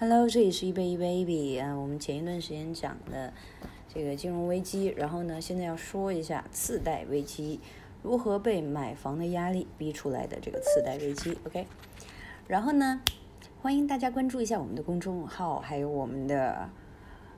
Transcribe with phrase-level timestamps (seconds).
[0.00, 1.74] Hello，这里是一杯一 baby 啊。
[1.74, 3.34] 我们前一段时间讲的
[3.86, 7.60] 这个金融危机，然后呢，现在要说一下次贷危机
[8.02, 11.36] 如何被买房的压力逼出来的这个次贷危机。
[11.44, 11.66] OK，
[12.48, 13.02] 然后呢，
[13.60, 16.70] 欢迎大家关注一下我们的公众号，还有我们的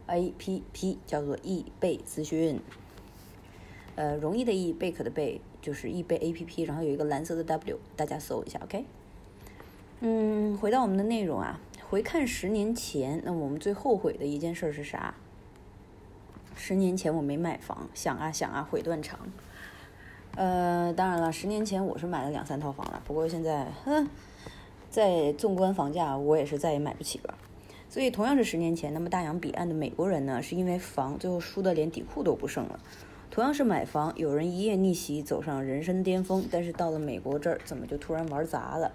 [0.06, 2.60] APP，叫做易贝资讯。
[3.96, 8.60] 呃，容易的易，贝壳的贝，就是易贝 APP，然后有一个蓝色的 W，大家搜一下。
[8.62, 8.84] OK，
[9.98, 11.58] 嗯，回到我们的内容啊。
[11.92, 15.14] 回看十年前，那我们最后悔的一件事是啥？
[16.56, 19.18] 十年前我没买房，想啊想啊，悔断肠。
[20.34, 24.08] 呃，当然了，十年前我是买了两三套房了，不过现在，哼，
[24.88, 27.34] 在纵观房价，我也是再也买不起了。
[27.90, 32.80] 所以同样是十年前，那么大洋彼岸的美国人呢，是因为房最后输的连底裤都不剩了。
[33.30, 38.92] 同样是买房，有人一夜逆袭走上人生巅峰，但是到了美国这儿，怎么就突然玩砸了？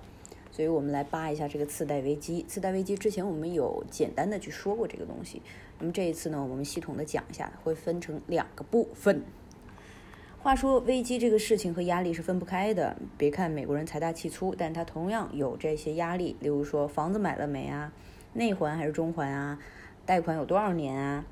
[0.58, 2.44] 所以我们来扒一下这个次贷危机。
[2.48, 5.40] 次贷危机之前我们有简单的去说过这个东西，
[5.78, 9.22] 那么这一次呢，我们系统的讲一下，会分成两个部分。
[10.40, 12.98] 话说危机这个事情和压力是分不开的。
[13.20, 17.94] 别看美国人财大气粗，但他同样有这些压力，例如说房子买了没啊，
[18.34, 19.60] 内环还是中环啊，
[20.08, 21.24] 贷款有多少年啊？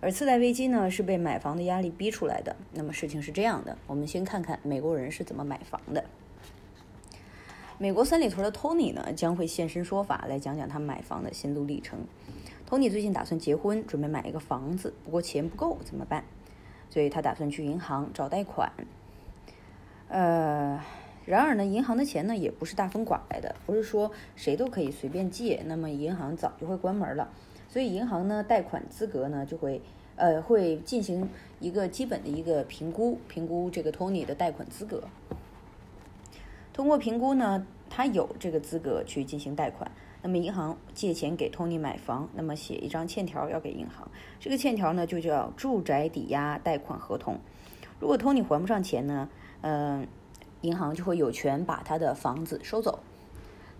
[0.00, 2.54] 而次贷危机呢，是被买房的压力逼出来的。
[2.74, 6.04] 那么事情是这样的，我们先看看美国人是怎么买房的。
[7.78, 11.98] 美国三里屯的 Tony 呢，将会现身说法，来讲讲他买房的心路历程。
[12.66, 16.24] Tony 最近打算结婚，准备买一个房子，不过钱不够怎么办？
[16.88, 18.72] 所以他打算去银行找贷款。
[20.08, 20.82] 呃，
[21.26, 27.30] 然而呢，银行的钱呢，也不是大风刮来的，不是说谁都可以随便借，那么银行早就会关门了。
[27.68, 29.82] 所以银行呢，贷款资格呢，就会
[30.14, 31.28] 呃会进行
[31.60, 35.02] 一个基本的一个评估，评估这个 Tony 的贷款资格。
[36.76, 39.90] 通过评估呢，他有这个资格去进行贷款。
[40.20, 44.10] 那么银行借钱给 Tony 买房，那么写一张欠条要给银行。
[44.38, 47.38] 这个欠条呢就叫住宅抵押贷款合同。
[47.98, 49.30] 如果 Tony 还不上钱呢，
[49.62, 50.06] 嗯，
[50.60, 52.98] 银行就会有权把他的房子收走。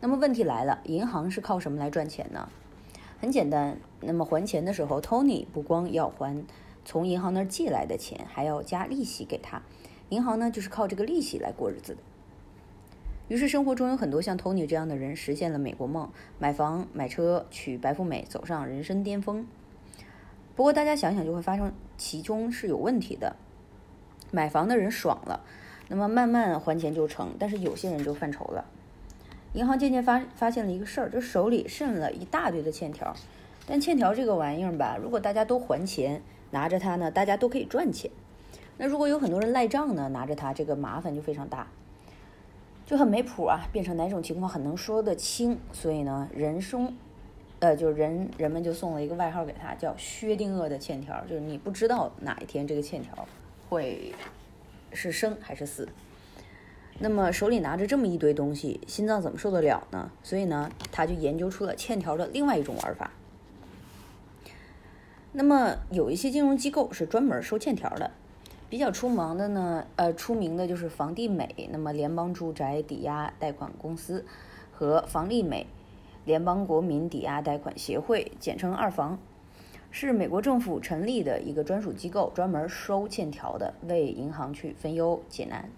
[0.01, 2.49] 那么问题来了，银行是靠什么来赚钱呢？
[3.21, 6.43] 很简单，那么还钱的时候，Tony 不光要还
[6.87, 9.61] 从银行那儿借来的钱，还要加利息给他。
[10.09, 12.01] 银行呢就是靠这个利息来过日子的。
[13.29, 19.47] 于是生活中有很多像 Tony 这样的人实现了美国梦，买房、买车、娶白富美，走上人生巅峰。
[20.55, 23.35] 不过大家想想就会发生其中是有问题的。
[24.31, 25.41] 买房的人爽了，
[25.89, 28.65] 那么慢慢还钱就成，但是有些人就犯愁了。
[29.55, 33.15] 银行渐渐发发现了一个事儿，就手里剩了一大堆的欠条。
[33.67, 36.23] 但欠条这个玩意儿吧，如果大家都还钱，
[36.53, 38.11] 拿着它呢，大家都可以赚钱。
[38.79, 41.67] 那如果有很多人赖账呢，拿着它，这个麻烦就非常大。
[42.87, 46.97] 就很没谱啊，变成哪种情况很能说得清，所以呢，人生，
[47.59, 53.27] 呃，就人人们就送了一个外号给他，叫薛定谔的欠条，就是你不知道哪一天这个欠条
[53.69, 54.15] 会
[54.93, 55.89] 是生还是死。
[57.01, 60.11] 那么手里拿着这么一堆东西，心脏怎么受得了呢？
[60.23, 63.11] 所以呢，他就研究出了欠条的另外一种玩法。
[65.33, 68.13] 那么有一些金融机构是专门收欠条的。
[68.69, 74.25] 比较出名的呢，呃，出名的就是房地美，那么联邦住宅抵押贷款公司
[74.73, 75.67] 和房利美，
[76.25, 79.19] 联邦国民抵押贷款协会，简称二房，
[79.93, 85.71] 是美国政府成立的一个专属机构，专门收欠条的，为银行去分忧解难。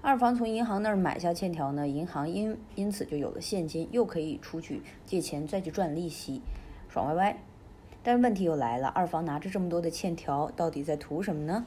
[0.00, 6.40] 二房从银行那儿买下欠条呢，银行因因此就有了现金，又可以出去借钱再去赚利息，
[6.88, 7.42] 爽歪歪。
[8.02, 11.64] 但问题又来了，二房拿着这么多的欠条，到底在图什么呢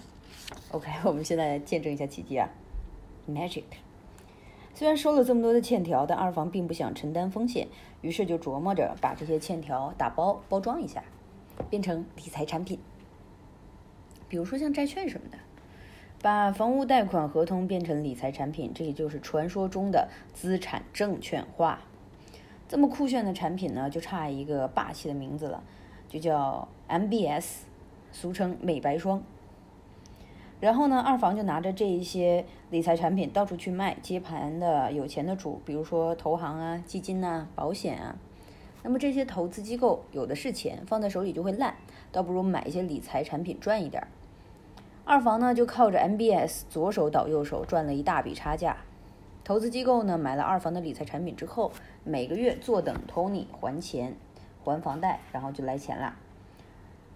[0.71, 2.49] ？OK， 我们现在见证一下奇迹啊
[3.29, 3.63] ！Magic。
[4.73, 7.67] 虽然收了这么多的欠条，但二房并不想承担风险，
[8.01, 11.03] 于是就琢磨着把这些欠条打包包装一下，
[11.69, 12.79] 变成理财产品，
[14.27, 15.37] 比如说像债券什么的。
[16.23, 21.81] 把房屋贷款合同变成理财产品，这也就是传说中的资产证券化。
[22.69, 25.61] 这么酷炫的产品呢，就差一个霸气的名字了，
[26.13, 27.61] 就叫 MBS，
[28.11, 29.23] 俗称美白霜。
[30.59, 38.15] 然后呢，二房就拿着这一些理财产品到处去卖，接盘的有钱的主，比如说投行啊、基金呐、保险啊。
[38.83, 41.73] 那么这些投资机构有的是钱，放在手里就会烂，
[42.11, 44.05] 倒不如买一些理财产品赚一点。
[45.03, 48.77] 二房呢就靠着 MBS 左手倒右手赚了一大笔差价。
[49.43, 51.71] 投资机构呢买了二房的理财产品之后，
[52.03, 54.15] 每个月坐等 Tony 还钱，
[54.63, 56.15] 还房贷，然后就来钱了。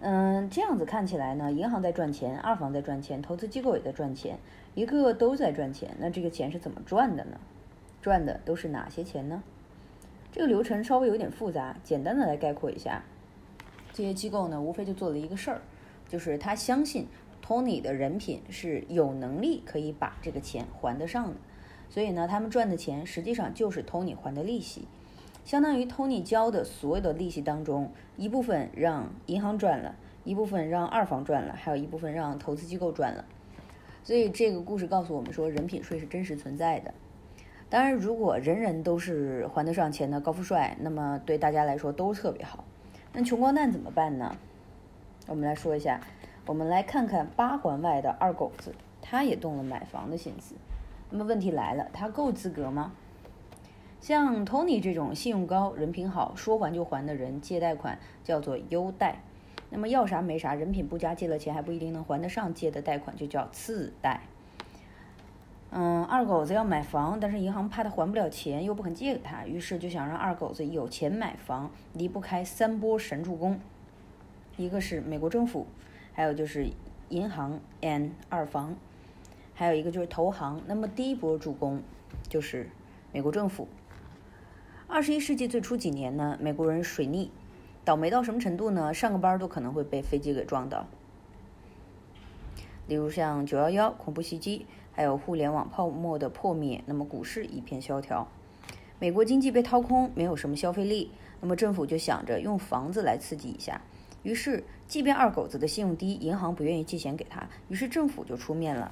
[0.00, 4.38] 嗯，这样子看起来呢，银行在赚钱，二房在赚钱，投资机构也在赚钱，
[4.74, 5.96] 一个个都在赚钱。
[5.98, 7.40] 那这个钱是怎么赚的呢？
[8.00, 9.42] 赚的都是哪些钱呢？
[10.30, 13.02] 这个流程稍微有点复杂，简单的来概括一下，
[13.92, 15.62] 这些机构呢，无非就做了一个事儿，
[16.06, 17.08] 就是他相信
[17.44, 21.36] Tony 的人品是有能力可以把这个钱还得上的，
[21.90, 24.86] 所以呢，他们赚的钱实际上就是 Tony 还的利息，
[25.48, 33.24] 相当于 Tony 交的所有的利息当中，一部分让银行赚了，一部分让二房赚了，还有一部分让投资机构赚了。
[34.04, 36.92] 所以这个故事告诉我们说，人品税是真实存在的。
[37.70, 42.62] 当然，如果人人都是还得上钱的高富帅，那么对大家来说都特别好。
[43.14, 44.36] 那穷光蛋怎么办呢？
[45.28, 45.98] 我们来说一下，
[46.44, 50.54] 我们来看看八环外的二狗子，他也动了买房的心思。
[51.08, 52.92] 那么问题来了，他够资格吗？
[54.00, 59.20] 像 Tony 这种信用高、人品好、说还就还的人，借贷款叫做优贷。
[59.70, 64.22] 那么要啥没啥，人品不佳，借了钱还不一定能还得上，借的贷款就叫次贷。
[65.70, 73.60] 嗯，二狗子要买房，但是银行怕他还不了钱，又不肯借给他，于是就想让二狗子有钱买房，离不开三波神助攻，
[74.56, 75.66] 一个是美国政府，
[76.14, 76.70] 还有就是
[77.10, 78.74] 银行 and 二房，
[79.54, 80.62] 还有一个就是投行。
[80.66, 81.82] 那么第一波助攻
[82.30, 82.70] 就是
[83.12, 83.68] 美国政府。
[84.90, 87.30] 二十一世纪最初几年呢，美国人水逆，
[87.84, 88.92] 倒霉到什么程度呢？
[88.92, 90.86] 上个班都可能会被飞机给撞到。
[92.86, 94.66] 例如像九幺幺恐怖袭击。
[94.90, 98.26] 还有互联网泡沫的破灭，那么股市一片萧条，
[98.98, 103.80] 美国经济被掏空，没有什么消费力，那么政府就想着用房子来刺激一下。
[104.24, 108.90] 于是，即便二狗子的信用低，银行不愿意借钱给他，于是政府就出面了。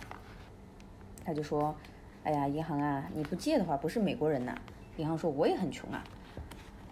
[1.25, 1.75] 他就说
[2.23, 4.57] ：“哎呀，银行啊，你不借的话，不是美国人呐。”
[4.97, 6.03] 银行说：“我也很穷啊。”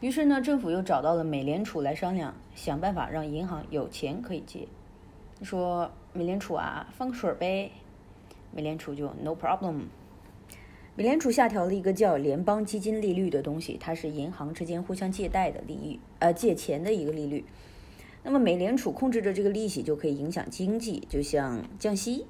[0.00, 4.66] 于是呢，政府又找到了美联储来商量，想办法让银行有钱可以借。
[5.42, 7.70] 说美联储啊，放个水呗。
[8.52, 9.84] 美联储就 no problem。
[10.94, 17.44] 美联储下调了一个叫联邦基金利率的东西，它是银行之间互相借贷的利率，呃，借钱的一个利率。
[18.22, 22.24] 那么美联储控制着这个利息，就可以影响经济，就像降息。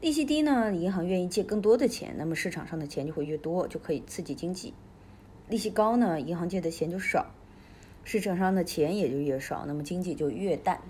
[0.00, 4.72] 利息低呢，银行愿意借更多的钱，那么市场上的钱就会越多，就可以刺激经济。
[5.46, 7.26] 利息高呢，银行借的钱就少，
[8.02, 10.80] 市场上的钱也就越少，那么经济就越淡。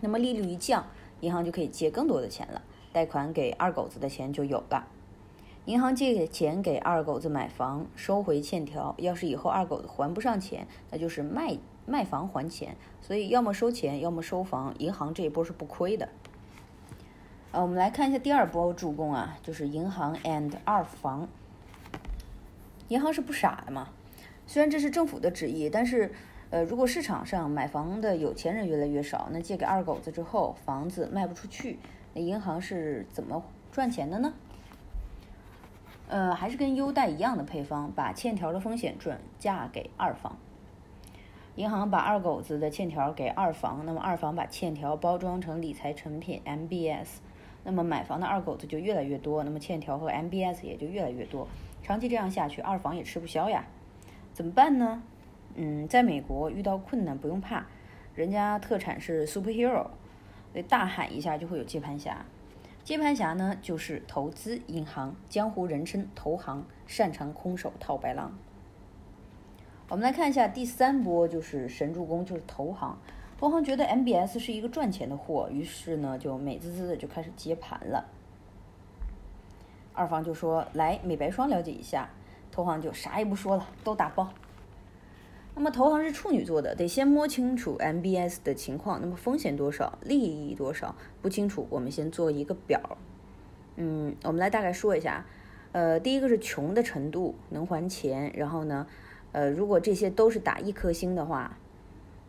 [0.00, 0.86] 那么利率一降，
[1.18, 2.62] 银行就可以借更多的钱了。
[2.92, 4.86] 贷款给二狗子的钱就有了，
[5.64, 8.94] 银行借钱给二狗子买房，收回欠条。
[8.98, 12.76] 要是以后二狗子还不上钱，那就是卖卖房还钱。
[13.02, 16.08] 所以要么收钱，要么收房，银行这一波是不亏的。
[17.50, 21.26] 呃，我们来看一下第二波助攻啊，就是银行 and 二房。
[22.88, 23.88] 银行是不傻的嘛，
[24.46, 26.12] 虽然这是政府的旨意，但是
[26.50, 31.78] 呃，如果市场上买房的有钱人越来越少，那借给二狗子之后，房子卖不出去。
[32.12, 33.42] 那银行是怎么
[33.72, 34.34] 赚钱的呢？
[36.08, 40.36] 呃，还是跟优贷一样的配方，把欠条的风险转嫁给二房。
[41.56, 47.06] 银行把二狗子的欠条给二房，那么二房把欠条包装成理财产品 MBS，
[47.70, 51.46] 那么买房的二狗子就越来越多，那么欠条和 MBS 也就越来越多。
[51.82, 53.66] 长期这样下去，二房也吃不消呀。
[54.32, 55.02] 怎么办呢？
[55.54, 57.66] 嗯，在美国遇到困难不用怕，
[58.14, 59.88] 人家特产是 superhero
[60.52, 60.62] 所以。
[60.62, 62.24] 大喊一下就会有接盘侠，
[62.82, 68.32] 接盘侠呢就是投资银行，江湖人称投行，擅长空手套白狼。
[69.90, 72.98] 我们来看一下第三波，就是神助攻，就是投行。
[73.38, 78.04] 投行觉得 MBS 是一个赚钱的货，于是呢就美滋滋的就开始接盘了。
[79.94, 82.10] 二房就说：“来美白霜了解一下。”
[82.50, 84.28] 投行就啥也不说了，都打包。
[85.54, 89.00] 那么投行是处女座的，得先摸清楚 MBS 的情况。
[89.00, 92.98] 那么风险多少，利益多少，不清楚，我们先做一个表。
[93.76, 95.24] 嗯，我们来大概说一下。
[95.70, 98.32] 呃，第一个是穷的程度，能还钱。
[98.34, 98.86] 然后呢，
[99.30, 101.56] 呃，如果这些都是打一颗星的话，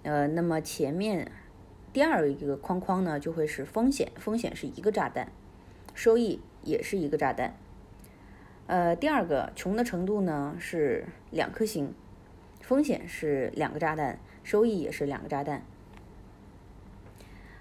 [0.03, 1.31] 呃，那么前面
[1.91, 5.31] 第二一个框框呢就会是风险，风险是一个炸弹，
[5.93, 7.53] 收益也是一个炸弹。
[8.67, 11.93] 呃，第二个穷的程度呢是两颗星。
[12.61, 15.63] 风险是两个炸弹，收益也是两个炸弹。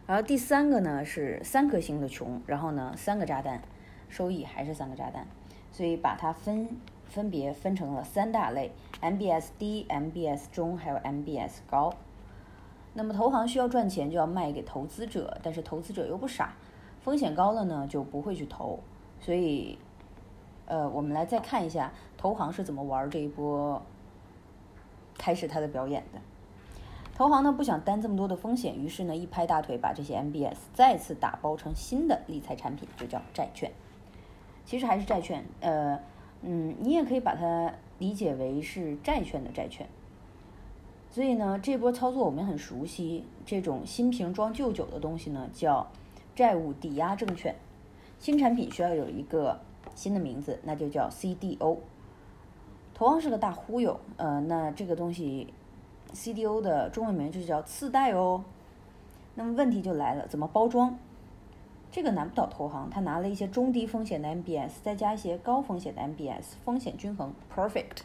[0.07, 3.62] 然后第三个呢是三颗星的穷，然后呢三个炸弹，
[4.09, 5.26] 收益还是三个炸弹。
[5.71, 6.68] 所以把它分
[7.09, 11.95] 分别分成了三大类：MBS 低、MBS 中，还有 MBS 高。
[12.99, 16.52] 那么投行需要赚钱，就要卖给投资者，但是投资者又不傻，
[17.00, 18.81] 风险高了呢就不会去投。
[19.21, 19.78] 所以，
[20.67, 23.81] 呃，我们来再看一下投行是怎么玩这一波。
[25.17, 26.19] 开始他的表演的，
[27.14, 33.71] 投行呢不想担这么多的风险，于是呢一拍大腿，把这些 MBS 再次打包成新的理财产品，就叫债券。
[34.64, 35.45] 其实还是债券。
[35.61, 36.00] 呃，
[36.43, 39.88] 嗯，你也可以把它理解为是债券的债券。
[41.11, 45.87] 所以呢，这波操作我们很熟悉，这种新瓶装旧酒的东西呢，叫
[46.37, 47.55] 债务抵押证券。
[48.19, 49.61] 新产品需要有一个
[49.95, 51.79] 新的名字，那就叫 CDO。
[52.95, 55.53] 投行是个大忽悠，呃，那这个东西
[56.12, 58.45] CDO 的中文名就叫次贷哦。
[59.35, 60.99] 那么问题就来了，怎么包装？
[61.91, 68.03] 这个难不倒投行，他拿了一些中低风险的 MBS，再加一些高风险的 MBS，风险均衡，perfect。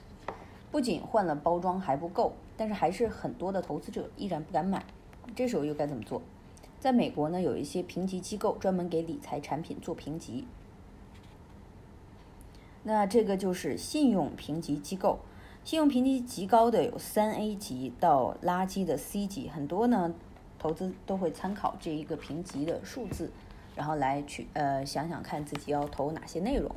[0.72, 4.86] 不仅换了包装还不够，但是还是很多的投资者依然不敢买。
[5.36, 6.22] 这时候又该怎么做？
[6.80, 10.46] 在美国呢，有一些评级机构专门给理财产品做评级。
[12.84, 15.20] 那这个就是信用评级机构，
[15.64, 20.14] 信用评级极高的有三 A 级到垃圾的 C 级，很多呢
[20.60, 23.32] 投资都会参考这一个评级的数字。
[23.76, 26.70] 然后来去呃想想看自己要投哪些内容。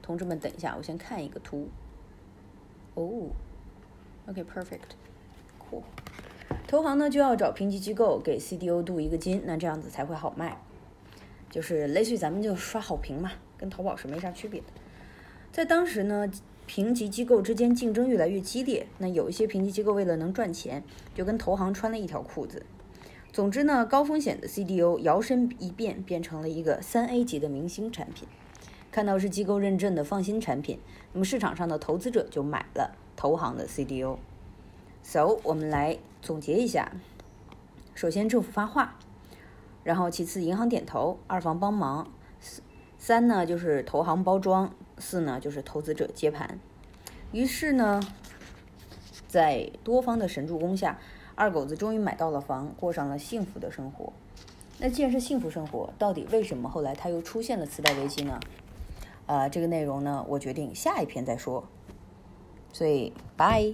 [0.00, 1.68] 同志们，等一下，我先看一个图。
[2.94, 3.28] 哦
[4.28, 5.82] ，OK，perfect，cool。
[6.66, 10.60] 投行呢就要找评级机构给 CDO 镀一个金，那这样子才会好卖。
[11.50, 14.66] 就是类似于咱们就刷好评嘛，跟淘宝是没啥区别的。
[15.52, 16.28] 在当时呢，
[16.66, 20.82] 评级机构之间竞争越来越激烈，那有一些评级机构为了能赚钱，
[21.14, 22.66] 就跟投行穿了一条裤子。
[23.30, 28.26] 总之呢，高风险的 CDO 摇身一变变成了一个三 A 级的明星产品。
[28.90, 30.80] 看到是机构认证的放心产品，
[31.12, 34.18] 那么市场上的投资者就买了投行的 CDO。
[35.02, 36.92] So 我们来总结一下：
[37.94, 38.96] 首先政府发话，
[39.82, 42.08] 然后其次银行点头，二房帮忙，
[42.98, 46.58] 三呢就是投行包装，四呢就是投资者接盘。
[47.32, 48.00] 于是呢，
[49.28, 50.98] 在多方的神助攻下。
[51.36, 54.12] 二狗子终于买到了房，过上了幸福的生活。
[54.78, 58.38] 那既然是幸福生活，到底为什么后来他又出现了次贷危机呢？
[59.26, 61.64] 啊，这个内容呢，我决定下一篇再说。
[62.74, 63.72] 所以，拜。